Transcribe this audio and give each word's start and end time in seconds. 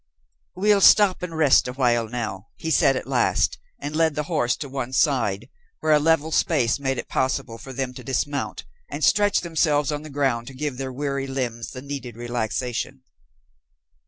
"We'll 0.55 0.81
stop 0.81 1.21
and 1.21 1.37
rest 1.37 1.67
awhile 1.67 2.09
now," 2.09 2.47
he 2.55 2.71
said 2.71 2.95
at 2.95 3.05
last, 3.05 3.59
and 3.79 3.95
led 3.95 4.15
the 4.15 4.23
horse 4.23 4.55
to 4.55 4.67
one 4.67 4.93
side, 4.93 5.47
where 5.79 5.91
a 5.91 5.99
level 5.99 6.31
space 6.31 6.79
made 6.79 6.97
it 6.97 7.07
possible 7.07 7.59
for 7.59 7.71
them 7.71 7.93
to 7.93 8.03
dismount 8.03 8.65
and 8.89 9.03
stretch 9.03 9.41
themselves 9.41 9.91
on 9.91 10.01
the 10.01 10.09
ground 10.09 10.47
to 10.47 10.55
give 10.55 10.77
their 10.79 10.91
weary 10.91 11.27
limbs 11.27 11.69
the 11.69 11.83
needed 11.83 12.17
relaxation. 12.17 13.03